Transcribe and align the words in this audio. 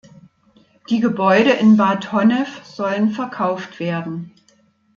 Die 0.89 0.99
Gebäude 0.99 1.51
in 1.51 1.77
Bad 1.77 2.11
Honnef 2.11 2.65
sollen 2.65 3.11
verkauft 3.11 3.79
werden. 3.79 4.31